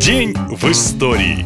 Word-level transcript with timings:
День 0.00 0.32
в 0.48 0.64
истории. 0.70 1.44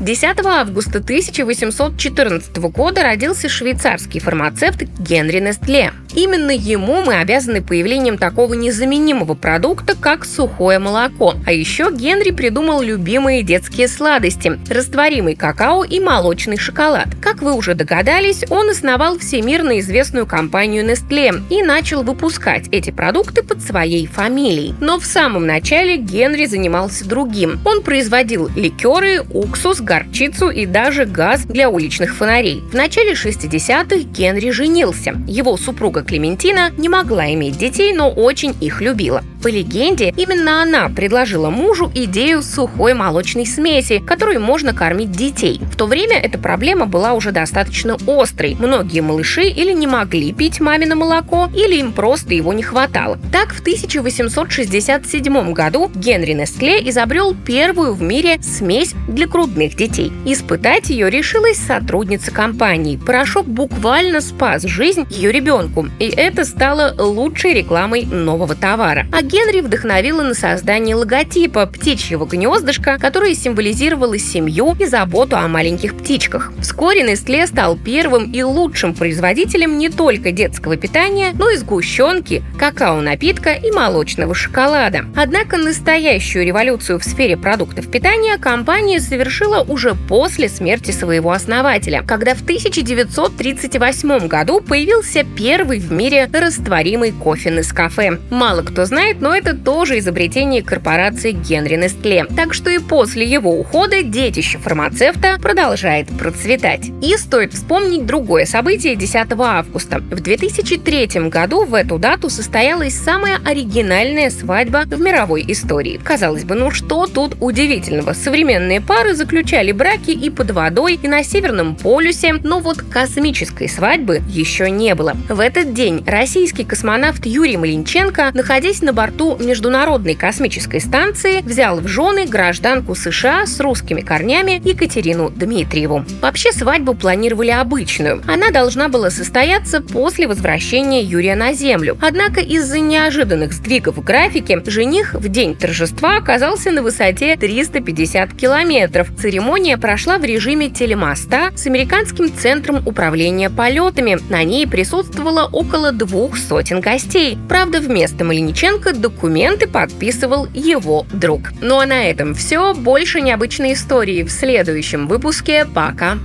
10 0.00 0.44
августа 0.44 0.98
1814 0.98 2.56
года 2.56 3.02
родился 3.02 3.48
швейцарский 3.48 4.20
фармацевт 4.20 4.82
Генри 4.98 5.38
Нестле. 5.38 5.92
Именно 6.14 6.50
ему 6.50 7.02
мы 7.02 7.16
обязаны 7.16 7.60
появлением 7.62 8.18
такого 8.18 8.54
незаменимого 8.54 9.34
продукта, 9.34 9.96
как 9.98 10.24
сухое 10.24 10.78
молоко. 10.78 11.34
А 11.44 11.52
еще 11.52 11.90
Генри 11.92 12.30
придумал 12.30 12.82
любимые 12.82 13.42
детские 13.42 13.88
сладости– 13.88 14.58
растворимый 14.70 15.34
какао 15.34 15.84
и 15.84 15.98
молочный 15.98 16.56
шоколад. 16.56 17.08
Как 17.20 17.42
вы 17.42 17.52
уже 17.54 17.74
догадались, 17.74 18.44
он 18.50 18.70
основал 18.70 19.18
всемирно 19.18 19.80
известную 19.80 20.26
компанию 20.26 20.84
Nestle 20.84 21.42
и 21.50 21.62
начал 21.62 22.02
выпускать 22.02 22.68
эти 22.70 22.90
продукты 22.90 23.42
под 23.42 23.60
своей 23.60 24.06
фамилией. 24.06 24.74
Но 24.80 24.98
в 24.98 25.04
самом 25.04 25.46
начале 25.46 25.96
Генри 25.96 26.46
занимался 26.46 27.08
другим. 27.08 27.58
Он 27.64 27.82
производил 27.82 28.50
ликеры, 28.54 29.22
уксус, 29.32 29.80
горчицу 29.84 30.50
и 30.50 30.66
даже 30.66 31.04
газ 31.04 31.44
для 31.44 31.68
уличных 31.68 32.16
фонарей. 32.16 32.62
В 32.70 32.74
начале 32.74 33.12
60-х 33.12 33.96
Генри 34.10 34.50
женился. 34.50 35.14
Его 35.28 35.56
супруга 35.56 36.02
Клементина 36.02 36.70
не 36.76 36.88
могла 36.88 37.32
иметь 37.34 37.58
детей, 37.58 37.92
но 37.92 38.10
очень 38.10 38.56
их 38.60 38.80
любила. 38.80 39.22
По 39.44 39.48
легенде, 39.48 40.14
именно 40.16 40.62
она 40.62 40.88
предложила 40.88 41.50
мужу 41.50 41.92
идею 41.94 42.42
сухой 42.42 42.94
молочной 42.94 43.44
смеси, 43.44 43.98
которой 43.98 44.38
можно 44.38 44.72
кормить 44.72 45.12
детей. 45.12 45.60
В 45.70 45.76
то 45.76 45.84
время 45.84 46.18
эта 46.18 46.38
проблема 46.38 46.86
была 46.86 47.12
уже 47.12 47.30
достаточно 47.30 47.98
острой. 48.06 48.56
Многие 48.58 49.00
малыши 49.00 49.44
или 49.44 49.72
не 49.72 49.86
могли 49.86 50.32
пить 50.32 50.60
мамино 50.60 50.96
молоко, 50.96 51.50
или 51.54 51.76
им 51.76 51.92
просто 51.92 52.32
его 52.32 52.54
не 52.54 52.62
хватало. 52.62 53.18
Так, 53.30 53.52
в 53.52 53.60
1867 53.60 55.52
году 55.52 55.90
Генри 55.94 56.32
Нестле 56.32 56.88
изобрел 56.88 57.34
первую 57.34 57.92
в 57.92 58.00
мире 58.00 58.38
смесь 58.40 58.94
для 59.08 59.26
грудных 59.26 59.73
детей. 59.76 60.12
Испытать 60.24 60.90
ее 60.90 61.10
решилась 61.10 61.58
сотрудница 61.58 62.30
компании. 62.30 62.96
Порошок 62.96 63.46
буквально 63.46 64.20
спас 64.20 64.62
жизнь 64.62 65.06
ее 65.10 65.32
ребенку, 65.32 65.88
и 65.98 66.06
это 66.06 66.44
стало 66.44 66.94
лучшей 66.98 67.54
рекламой 67.54 68.04
нового 68.04 68.54
товара. 68.54 69.06
А 69.12 69.22
Генри 69.22 69.60
вдохновила 69.60 70.22
на 70.22 70.34
создание 70.34 70.94
логотипа 70.94 71.66
птичьего 71.66 72.26
гнездышка, 72.26 72.98
которое 72.98 73.34
символизировало 73.34 74.18
семью 74.18 74.76
и 74.78 74.86
заботу 74.86 75.36
о 75.36 75.48
маленьких 75.48 75.94
птичках. 75.96 76.52
Вскоре 76.60 77.02
Nestle 77.02 77.46
стал 77.46 77.76
первым 77.76 78.30
и 78.32 78.42
лучшим 78.42 78.94
производителем 78.94 79.78
не 79.78 79.88
только 79.88 80.32
детского 80.32 80.76
питания, 80.76 81.32
но 81.34 81.50
и 81.50 81.56
сгущенки, 81.56 82.42
какао-напитка 82.58 83.52
и 83.52 83.70
молочного 83.70 84.34
шоколада. 84.34 85.06
Однако 85.16 85.56
настоящую 85.56 86.44
революцию 86.44 86.98
в 86.98 87.04
сфере 87.04 87.36
продуктов 87.36 87.90
питания 87.90 88.38
компания 88.38 89.00
совершила 89.00 89.63
уже 89.64 89.94
после 89.94 90.48
смерти 90.48 90.90
своего 90.90 91.32
основателя, 91.32 92.02
когда 92.06 92.34
в 92.34 92.42
1938 92.42 94.26
году 94.28 94.60
появился 94.60 95.24
первый 95.36 95.78
в 95.78 95.92
мире 95.92 96.28
растворимый 96.32 97.12
кофе 97.12 97.50
Нескафе. 97.50 98.18
Мало 98.30 98.62
кто 98.62 98.84
знает, 98.84 99.20
но 99.20 99.34
это 99.34 99.56
тоже 99.56 99.98
изобретение 99.98 100.62
корпорации 100.62 101.32
Генри 101.32 101.76
Нестле. 101.76 102.26
Так 102.36 102.54
что 102.54 102.70
и 102.70 102.78
после 102.78 103.26
его 103.26 103.58
ухода 103.58 104.02
детище 104.02 104.58
фармацевта 104.58 105.38
продолжает 105.40 106.08
процветать. 106.08 106.90
И 107.02 107.16
стоит 107.16 107.54
вспомнить 107.54 108.06
другое 108.06 108.44
событие 108.46 108.96
10 108.96 109.26
августа. 109.38 109.98
В 109.98 110.20
2003 110.20 111.28
году 111.28 111.64
в 111.64 111.74
эту 111.74 111.98
дату 111.98 112.30
состоялась 112.30 112.94
самая 112.94 113.38
оригинальная 113.44 114.30
свадьба 114.30 114.84
в 114.86 115.00
мировой 115.00 115.44
истории. 115.48 116.00
Казалось 116.02 116.44
бы, 116.44 116.54
ну 116.54 116.70
что 116.70 117.06
тут 117.06 117.36
удивительного? 117.40 118.12
Современные 118.12 118.80
пары 118.80 119.14
заключали 119.54 119.72
браки 119.72 120.10
и 120.10 120.30
под 120.30 120.50
водой, 120.50 120.98
и 121.00 121.06
на 121.06 121.22
Северном 121.22 121.76
полюсе, 121.76 122.32
но 122.42 122.58
вот 122.58 122.82
космической 122.82 123.68
свадьбы 123.68 124.20
еще 124.28 124.68
не 124.68 124.96
было. 124.96 125.16
В 125.28 125.38
этот 125.38 125.74
день 125.74 126.02
российский 126.04 126.64
космонавт 126.64 127.24
Юрий 127.24 127.56
Малинченко, 127.56 128.32
находясь 128.34 128.82
на 128.82 128.92
борту 128.92 129.36
Международной 129.38 130.16
космической 130.16 130.80
станции 130.80 131.40
взял 131.40 131.78
в 131.78 131.86
жены 131.86 132.26
гражданку 132.26 132.96
США 132.96 133.46
с 133.46 133.60
русскими 133.60 134.00
корнями 134.00 134.60
Екатерину 134.64 135.30
Дмитриеву. 135.30 136.04
Вообще 136.20 136.50
свадьбу 136.50 136.94
планировали 136.94 137.50
обычную. 137.50 138.22
Она 138.26 138.50
должна 138.50 138.88
была 138.88 139.10
состояться 139.10 139.80
после 139.80 140.26
возвращения 140.26 141.00
Юрия 141.00 141.36
на 141.36 141.52
Землю. 141.52 141.96
Однако 142.00 142.40
из-за 142.40 142.80
неожиданных 142.80 143.52
сдвигов 143.52 143.98
в 143.98 144.02
графике 144.02 144.60
жених 144.66 145.14
в 145.14 145.28
день 145.28 145.54
торжества 145.54 146.16
оказался 146.16 146.72
на 146.72 146.82
высоте 146.82 147.36
350 147.36 148.32
километров. 148.32 149.12
Церемония 149.44 149.76
прошла 149.76 150.16
в 150.16 150.24
режиме 150.24 150.70
телемоста 150.70 151.52
с 151.54 151.66
американским 151.66 152.34
центром 152.34 152.78
управления 152.88 153.50
полетами. 153.50 154.18
На 154.30 154.42
ней 154.42 154.66
присутствовало 154.66 155.50
около 155.52 155.92
двух 155.92 156.38
сотен 156.38 156.80
гостей. 156.80 157.36
Правда, 157.46 157.82
вместо 157.82 158.24
Малиниченко 158.24 158.94
документы 158.94 159.68
подписывал 159.68 160.48
его 160.54 161.04
друг. 161.12 161.52
Ну 161.60 161.78
а 161.78 161.84
на 161.84 162.08
этом 162.08 162.34
все. 162.34 162.72
Больше 162.72 163.20
необычной 163.20 163.74
истории 163.74 164.22
в 164.22 164.30
следующем 164.30 165.08
выпуске. 165.08 165.66
Пока. 165.66 166.16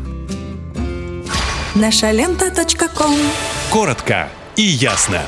Наша 1.76 2.12
лента. 2.12 2.50
Коротко 3.70 4.30
и 4.56 4.62
ясно. 4.62 5.24